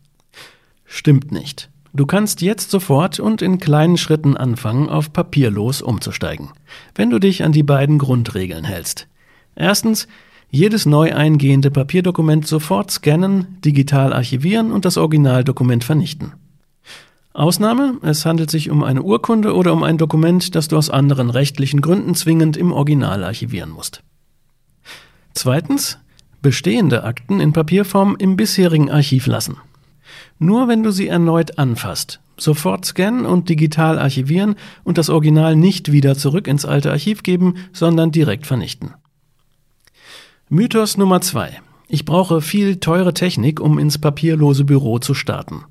Stimmt 0.86 1.32
nicht. 1.32 1.70
Du 1.94 2.06
kannst 2.06 2.42
jetzt 2.42 2.72
sofort 2.72 3.20
und 3.20 3.42
in 3.42 3.60
kleinen 3.60 3.98
Schritten 3.98 4.36
anfangen, 4.36 4.90
auf 4.90 5.14
papierlos 5.14 5.82
umzusteigen, 5.82 6.50
wenn 6.96 7.10
du 7.10 7.20
dich 7.20 7.44
an 7.44 7.52
die 7.52 7.64
beiden 7.64 8.00
Grundregeln 8.00 8.64
hältst. 8.64 9.08
Erstens, 9.56 10.08
jedes 10.50 10.86
neu 10.86 11.14
eingehende 11.14 11.70
Papierdokument 11.70 12.48
sofort 12.48 12.92
scannen, 12.92 13.60
digital 13.64 14.12
archivieren 14.12 14.72
und 14.72 14.86
das 14.86 14.98
Originaldokument 14.98 15.84
vernichten. 15.84 16.34
Ausnahme, 17.34 17.98
es 18.02 18.26
handelt 18.26 18.52
sich 18.52 18.70
um 18.70 18.84
eine 18.84 19.04
Urkunde 19.04 19.56
oder 19.56 19.72
um 19.72 19.84
ein 19.84 19.98
Dokument, 19.98 20.54
das 20.54 20.68
du 20.68 20.78
aus 20.78 20.90
anderen 20.90 21.30
rechtlichen 21.30 21.82
Gründen 21.82 22.14
zwingend 22.14 22.58
im 22.58 22.74
Original 22.74 23.24
archivieren 23.24 23.70
musst. 23.70 24.04
Zweitens, 25.34 25.98
bestehende 26.42 27.04
Akten 27.04 27.40
in 27.40 27.54
Papierform 27.54 28.18
im 28.20 28.36
bisherigen 28.36 28.92
Archiv 28.92 29.28
lassen. 29.28 29.58
Nur 30.40 30.68
wenn 30.68 30.84
du 30.84 30.92
sie 30.92 31.08
erneut 31.08 31.58
anfasst, 31.58 32.20
sofort 32.36 32.84
scannen 32.84 33.26
und 33.26 33.48
digital 33.48 33.98
archivieren 33.98 34.56
und 34.84 34.98
das 34.98 35.10
Original 35.10 35.56
nicht 35.56 35.92
wieder 35.92 36.18
zurück 36.18 36.48
ins 36.48 36.66
alte 36.66 36.92
Archiv 36.92 37.24
geben, 37.24 37.56
sondern 37.72 38.12
direkt 38.12 38.46
vernichten. 38.46 38.94
Mythos 40.50 40.98
Nummer 40.98 41.22
zwei. 41.22 41.62
Ich 41.88 42.04
brauche 42.04 42.42
viel 42.42 42.78
teure 42.78 43.14
Technik, 43.14 43.62
um 43.62 43.80
ins 43.80 44.00
papierlose 44.00 44.66
Büro 44.66 45.00
zu 45.00 45.14
starten. 45.14 45.64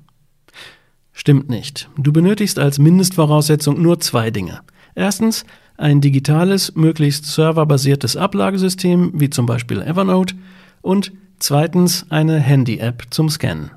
Stimmt 1.13 1.49
nicht. 1.49 1.89
Du 1.97 2.11
benötigst 2.13 2.57
als 2.59 2.79
Mindestvoraussetzung 2.79 3.81
nur 3.81 3.99
zwei 3.99 4.31
Dinge. 4.31 4.61
Erstens 4.95 5.45
ein 5.77 6.01
digitales, 6.01 6.75
möglichst 6.75 7.25
serverbasiertes 7.25 8.15
Ablagesystem, 8.15 9.11
wie 9.15 9.29
zum 9.29 9.45
Beispiel 9.45 9.81
Evernote, 9.81 10.35
und 10.81 11.11
zweitens 11.39 12.05
eine 12.09 12.39
Handy-App 12.39 13.07
zum 13.09 13.29
Scannen. 13.29 13.71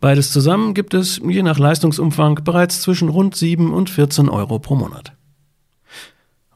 Beides 0.00 0.32
zusammen 0.32 0.74
gibt 0.74 0.92
es, 0.92 1.20
je 1.26 1.42
nach 1.42 1.58
Leistungsumfang, 1.58 2.40
bereits 2.44 2.82
zwischen 2.82 3.08
rund 3.08 3.34
7 3.34 3.72
und 3.72 3.88
14 3.88 4.28
Euro 4.28 4.58
pro 4.58 4.74
Monat. 4.74 5.12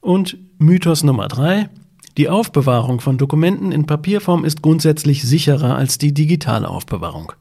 Und 0.00 0.36
Mythos 0.58 1.02
Nummer 1.02 1.28
drei: 1.28 1.70
Die 2.16 2.28
Aufbewahrung 2.28 3.00
von 3.00 3.16
Dokumenten 3.16 3.72
in 3.72 3.86
Papierform 3.86 4.44
ist 4.44 4.60
grundsätzlich 4.60 5.22
sicherer 5.22 5.76
als 5.76 5.98
die 5.98 6.12
digitale 6.12 6.68
Aufbewahrung. 6.68 7.32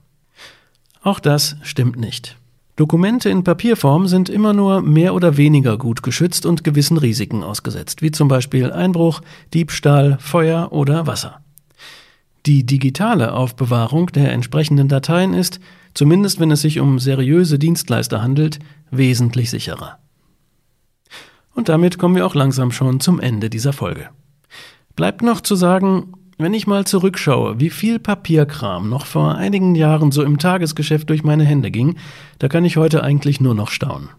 Auch 1.08 1.22
das 1.22 1.56
stimmt 1.62 1.96
nicht. 1.96 2.36
Dokumente 2.76 3.30
in 3.30 3.46
Papierform 3.46 4.08
sind 4.08 4.28
immer 4.28 4.52
nur 4.52 4.82
mehr 4.82 5.14
oder 5.14 5.38
weniger 5.38 5.78
gut 5.78 6.04
geschützt 6.04 6.46
und 6.46 6.66
gewissen 6.66 6.98
Risiken 6.98 7.46
ausgesetzt, 7.46 8.02
wie 8.02 8.12
zum 8.12 8.28
Beispiel 8.28 8.74
Einbruch, 8.74 9.22
Diebstahl, 9.54 10.18
Feuer 10.20 10.74
oder 10.74 11.08
Wasser. 11.08 11.40
Die 12.46 12.66
digitale 12.66 13.32
Aufbewahrung 13.32 14.08
der 14.08 14.34
entsprechenden 14.34 14.90
Dateien 14.90 15.34
ist, 15.34 15.62
zumindest 15.94 16.42
wenn 16.42 16.52
es 16.52 16.60
sich 16.60 16.82
um 16.82 17.00
seriöse 17.00 17.58
Dienstleister 17.58 18.22
handelt, 18.22 18.60
wesentlich 18.92 19.50
sicherer. 19.50 20.00
Und 21.56 21.70
damit 21.70 21.98
kommen 21.98 22.18
wir 22.18 22.26
auch 22.26 22.36
langsam 22.36 22.74
schon 22.74 23.00
zum 23.00 23.22
Ende 23.22 23.50
dieser 23.50 23.72
Folge. 23.72 24.10
Bleibt 24.98 25.22
noch 25.22 25.40
zu 25.40 25.56
sagen, 25.56 26.17
wenn 26.38 26.54
ich 26.54 26.68
mal 26.68 26.86
zurückschaue, 26.86 27.60
wie 27.60 27.70
viel 27.70 28.00
Papierkram 28.00 28.90
noch 28.90 29.06
vor 29.06 29.36
einigen 29.36 29.76
Jahren 29.76 30.12
so 30.12 30.24
im 30.24 30.38
Tagesgeschäft 30.38 31.10
durch 31.10 31.24
meine 31.24 31.46
Hände 31.46 31.72
ging, 31.72 31.98
da 32.40 32.48
kann 32.48 32.66
ich 32.66 32.78
heute 32.78 33.04
eigentlich 33.04 33.42
nur 33.42 33.56
noch 33.56 33.70
staunen. 33.70 34.10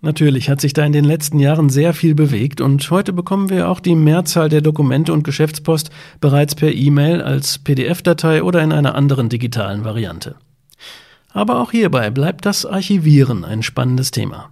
Natürlich 0.00 0.50
hat 0.50 0.60
sich 0.60 0.74
da 0.74 0.84
in 0.84 0.92
den 0.92 1.04
letzten 1.04 1.40
Jahren 1.40 1.70
sehr 1.70 1.94
viel 1.94 2.14
bewegt 2.14 2.60
und 2.60 2.90
heute 2.90 3.12
bekommen 3.12 3.48
wir 3.48 3.70
auch 3.70 3.80
die 3.80 3.94
Mehrzahl 3.94 4.50
der 4.50 4.60
Dokumente 4.60 5.12
und 5.12 5.24
Geschäftspost 5.24 5.90
bereits 6.20 6.54
per 6.54 6.72
E-Mail 6.72 7.22
als 7.22 7.58
PDF-Datei 7.58 8.42
oder 8.42 8.62
in 8.62 8.70
einer 8.70 8.94
anderen 8.94 9.30
digitalen 9.30 9.84
Variante. 9.84 10.36
Aber 11.30 11.58
auch 11.58 11.70
hierbei 11.70 12.10
bleibt 12.10 12.44
das 12.44 12.66
Archivieren 12.66 13.44
ein 13.44 13.62
spannendes 13.62 14.10
Thema. 14.10 14.50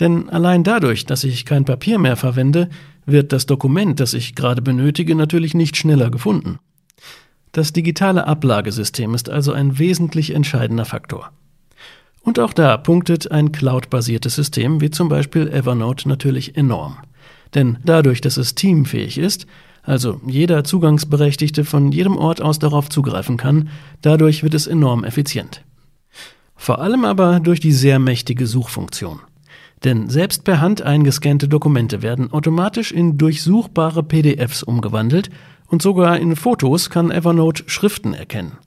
Denn 0.00 0.28
allein 0.30 0.64
dadurch, 0.64 1.06
dass 1.06 1.22
ich 1.22 1.44
kein 1.44 1.64
Papier 1.64 1.98
mehr 1.98 2.16
verwende, 2.16 2.68
wird 3.06 3.32
das 3.32 3.46
Dokument, 3.46 4.00
das 4.00 4.14
ich 4.14 4.34
gerade 4.34 4.62
benötige, 4.62 5.14
natürlich 5.14 5.54
nicht 5.54 5.76
schneller 5.76 6.10
gefunden. 6.10 6.58
Das 7.52 7.72
digitale 7.72 8.26
Ablagesystem 8.26 9.14
ist 9.14 9.28
also 9.28 9.52
ein 9.52 9.78
wesentlich 9.78 10.34
entscheidender 10.34 10.84
Faktor. 10.84 11.32
Und 12.22 12.38
auch 12.38 12.52
da 12.52 12.76
punktet 12.76 13.30
ein 13.30 13.52
cloud-basiertes 13.52 14.34
System 14.34 14.80
wie 14.80 14.90
zum 14.90 15.08
Beispiel 15.08 15.48
Evernote 15.48 16.08
natürlich 16.08 16.56
enorm. 16.56 16.98
Denn 17.54 17.78
dadurch, 17.84 18.20
dass 18.20 18.36
es 18.36 18.54
teamfähig 18.54 19.18
ist, 19.18 19.46
also 19.82 20.20
jeder 20.26 20.64
Zugangsberechtigte 20.64 21.64
von 21.64 21.90
jedem 21.90 22.16
Ort 22.16 22.40
aus 22.40 22.58
darauf 22.58 22.88
zugreifen 22.88 23.36
kann, 23.36 23.68
dadurch 24.00 24.42
wird 24.42 24.54
es 24.54 24.66
enorm 24.66 25.04
effizient. 25.04 25.64
Vor 26.54 26.78
allem 26.78 27.04
aber 27.04 27.40
durch 27.40 27.58
die 27.58 27.72
sehr 27.72 27.98
mächtige 27.98 28.46
Suchfunktion. 28.46 29.18
Denn 29.84 30.08
selbst 30.08 30.44
per 30.44 30.60
Hand 30.60 30.82
eingescannte 30.82 31.48
Dokumente 31.48 32.02
werden 32.02 32.32
automatisch 32.32 32.92
in 32.92 33.18
durchsuchbare 33.18 34.02
PDFs 34.02 34.62
umgewandelt 34.62 35.30
und 35.66 35.82
sogar 35.82 36.18
in 36.18 36.36
Fotos 36.36 36.90
kann 36.90 37.10
Evernote 37.10 37.64
Schriften 37.66 38.14
erkennen. 38.14 38.58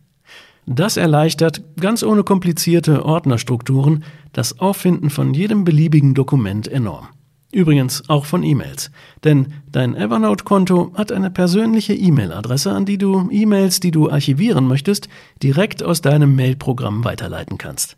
Das 0.65 0.97
erleichtert, 0.97 1.61
ganz 1.79 2.01
ohne 2.03 2.23
komplizierte 2.23 3.05
Ordnerstrukturen, 3.05 4.03
das 4.33 4.59
Auffinden 4.59 5.11
von 5.11 5.33
jedem 5.33 5.63
beliebigen 5.63 6.15
Dokument 6.15 6.67
enorm. 6.67 7.07
Übrigens 7.51 8.09
auch 8.09 8.25
von 8.25 8.43
E-Mails. 8.43 8.91
Denn 9.23 9.53
dein 9.71 9.95
Evernote-Konto 9.95 10.91
hat 10.95 11.11
eine 11.11 11.29
persönliche 11.29 11.93
E-Mail-Adresse, 11.93 12.71
an 12.73 12.85
die 12.85 12.97
du 12.97 13.29
E-Mails, 13.31 13.79
die 13.79 13.91
du 13.91 14.09
archivieren 14.09 14.67
möchtest, 14.67 15.07
direkt 15.41 15.83
aus 15.83 16.01
deinem 16.01 16.35
Mail-Programm 16.35 17.05
weiterleiten 17.05 17.57
kannst. 17.57 17.95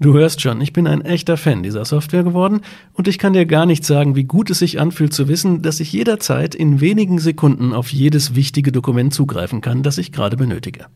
Du 0.00 0.14
hörst 0.14 0.40
schon, 0.40 0.60
ich 0.60 0.72
bin 0.72 0.86
ein 0.86 1.00
echter 1.00 1.36
Fan 1.36 1.64
dieser 1.64 1.84
Software 1.84 2.22
geworden 2.22 2.60
und 2.92 3.08
ich 3.08 3.18
kann 3.18 3.32
dir 3.32 3.46
gar 3.46 3.66
nicht 3.66 3.84
sagen, 3.84 4.14
wie 4.14 4.22
gut 4.22 4.48
es 4.48 4.60
sich 4.60 4.78
anfühlt 4.78 5.12
zu 5.12 5.26
wissen, 5.26 5.60
dass 5.60 5.80
ich 5.80 5.92
jederzeit 5.92 6.54
in 6.54 6.80
wenigen 6.80 7.18
Sekunden 7.18 7.72
auf 7.72 7.88
jedes 7.92 8.36
wichtige 8.36 8.70
Dokument 8.70 9.12
zugreifen 9.12 9.60
kann, 9.60 9.82
das 9.82 9.98
ich 9.98 10.12
gerade 10.12 10.36
benötige. 10.36 10.86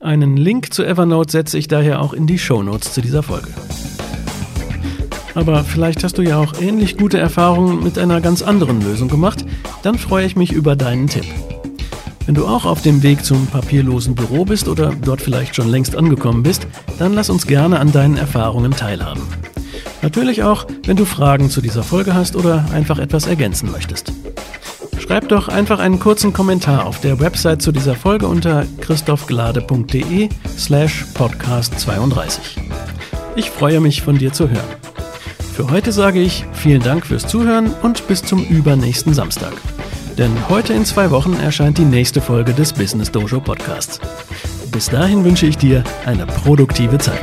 Einen 0.00 0.36
Link 0.36 0.72
zu 0.72 0.84
Evernote 0.84 1.30
setze 1.30 1.56
ich 1.56 1.68
daher 1.68 2.02
auch 2.02 2.14
in 2.14 2.26
die 2.26 2.40
Show 2.40 2.64
Notes 2.64 2.92
zu 2.92 3.00
dieser 3.00 3.22
Folge. 3.22 3.48
Aber 5.36 5.62
vielleicht 5.62 6.02
hast 6.02 6.18
du 6.18 6.22
ja 6.22 6.36
auch 6.36 6.60
ähnlich 6.60 6.96
gute 6.96 7.18
Erfahrungen 7.18 7.84
mit 7.84 7.96
einer 7.96 8.20
ganz 8.20 8.42
anderen 8.42 8.82
Lösung 8.82 9.06
gemacht, 9.06 9.44
dann 9.84 9.98
freue 9.98 10.26
ich 10.26 10.34
mich 10.34 10.50
über 10.50 10.74
deinen 10.74 11.06
Tipp. 11.06 11.26
Wenn 12.28 12.34
du 12.34 12.46
auch 12.46 12.66
auf 12.66 12.82
dem 12.82 13.02
Weg 13.02 13.24
zum 13.24 13.46
papierlosen 13.46 14.14
Büro 14.14 14.44
bist 14.44 14.68
oder 14.68 14.92
dort 15.02 15.22
vielleicht 15.22 15.56
schon 15.56 15.70
längst 15.70 15.96
angekommen 15.96 16.42
bist, 16.42 16.66
dann 16.98 17.14
lass 17.14 17.30
uns 17.30 17.46
gerne 17.46 17.80
an 17.80 17.90
deinen 17.90 18.18
Erfahrungen 18.18 18.72
teilhaben. 18.72 19.22
Natürlich 20.02 20.42
auch, 20.42 20.66
wenn 20.84 20.98
du 20.98 21.06
Fragen 21.06 21.48
zu 21.48 21.62
dieser 21.62 21.82
Folge 21.82 22.12
hast 22.12 22.36
oder 22.36 22.66
einfach 22.70 22.98
etwas 22.98 23.26
ergänzen 23.26 23.72
möchtest. 23.72 24.12
Schreib 24.98 25.30
doch 25.30 25.48
einfach 25.48 25.78
einen 25.78 26.00
kurzen 26.00 26.34
Kommentar 26.34 26.84
auf 26.84 27.00
der 27.00 27.18
Website 27.18 27.62
zu 27.62 27.72
dieser 27.72 27.94
Folge 27.94 28.28
unter 28.28 28.66
christophglade.de 28.82 30.28
slash 30.58 31.06
podcast 31.14 31.80
32. 31.80 32.58
Ich 33.36 33.48
freue 33.48 33.80
mich 33.80 34.02
von 34.02 34.18
dir 34.18 34.34
zu 34.34 34.50
hören. 34.50 34.68
Für 35.54 35.70
heute 35.70 35.92
sage 35.92 36.20
ich 36.20 36.44
vielen 36.52 36.82
Dank 36.82 37.06
fürs 37.06 37.26
Zuhören 37.26 37.72
und 37.82 38.06
bis 38.06 38.22
zum 38.22 38.44
übernächsten 38.44 39.14
Samstag. 39.14 39.54
Denn 40.18 40.48
heute 40.48 40.74
in 40.74 40.84
zwei 40.84 41.12
Wochen 41.12 41.34
erscheint 41.34 41.78
die 41.78 41.84
nächste 41.84 42.20
Folge 42.20 42.52
des 42.52 42.72
Business 42.72 43.12
Dojo 43.12 43.40
Podcasts. 43.40 44.00
Bis 44.72 44.90
dahin 44.90 45.24
wünsche 45.24 45.46
ich 45.46 45.56
dir 45.56 45.84
eine 46.04 46.26
produktive 46.26 46.98
Zeit. 46.98 47.22